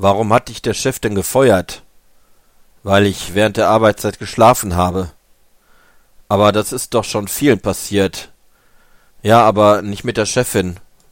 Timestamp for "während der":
3.34-3.68